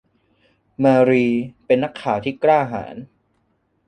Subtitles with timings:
[0.83, 1.25] มารี
[1.65, 2.95] เป็นนักข่าวที่กล้าหาญ